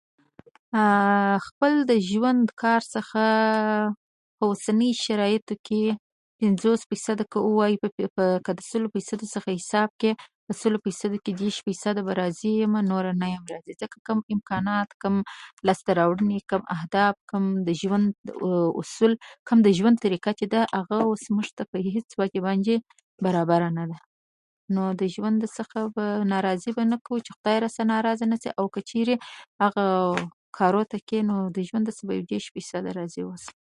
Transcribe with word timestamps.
خپل 1.47 1.71
د 1.89 1.91
ژوند 2.09 2.45
کار 2.63 2.81
څخه 2.95 3.23
په 4.37 4.43
اوسني 4.49 4.91
شرایطو 5.05 5.55
کې 5.65 5.83
پنځوس، 6.39 6.81
که 7.31 7.37
ووایو 7.45 7.83
د 8.59 8.61
سلو 8.71 8.87
فیصدو 8.95 9.25
څخه 9.35 9.49
حساب 9.59 9.89
کړې، 9.99 10.11
د 10.49 10.59
سلو 10.61 10.77
فیصدو 10.85 11.17
کې 11.23 11.31
دېرش 11.41 11.57
فیصده 11.67 12.01
راضي 12.21 12.51
یمه، 12.63 12.81
نور 12.91 13.05
نه 13.21 13.27
یمه 13.33 13.47
راضي. 13.53 13.73
ځکه 13.81 13.97
کوم 14.07 14.19
امکانات، 14.35 14.89
کوم 15.01 15.15
لاسته 15.67 15.91
راوړنې 15.99 16.39
او 16.53 16.59
اهداف، 16.77 17.13
او 17.19 17.27
کوم 17.31 17.45
د 17.67 17.81
ژوند 17.81 18.07
اصول، 18.81 19.13
کوم 19.49 19.59
د 19.67 19.79
ژوند 19.81 19.97
طریقه 20.05 20.31
چې 20.39 20.45
ده، 20.53 20.61
موږ 21.37 21.47
ته 21.57 21.63
په 21.71 21.77
هېڅ 21.95 22.09
وجه 22.19 22.75
برابره 23.25 23.69
نه 23.79 23.83
ده. 23.91 23.97
نو 24.75 24.83
د 24.99 25.03
ژوند 25.13 25.37
د 25.43 25.47
څخه 25.57 25.77
ناراضي 26.33 26.71
به 26.75 26.83
نه 26.91 26.97
کوو 27.05 27.23
چې 27.25 27.31
خدای 27.37 27.57
راڅخه 27.63 27.83
ناراضه 27.93 28.25
نه 28.33 28.37
شي، 28.41 28.49
خو 28.59 29.17
هغه 29.63 29.85
کارو 30.57 30.83
ته 30.91 30.97
کېنو، 31.09 31.33
نو 31.53 31.61
ژوند 31.69 31.85
څخه 31.89 32.03
به 32.07 32.15
دېرش 32.29 32.47
فیصده 32.55 32.91
راضي 32.99 33.23
واوسو. 33.25 33.51